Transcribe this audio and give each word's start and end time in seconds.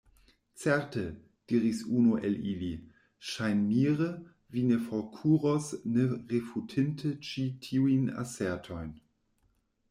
Certe, 0.61 1.03
diris 1.51 1.81
unu 1.97 2.15
el 2.29 2.37
ili, 2.53 2.69
ŝajnmire, 3.33 4.07
vi 4.55 4.63
ne 4.71 4.79
forkuros, 4.87 5.69
ne 5.99 6.07
refutinte 6.33 7.13
ĉi 7.29 7.47
tiujn 7.69 8.11
asertojn! 8.25 8.91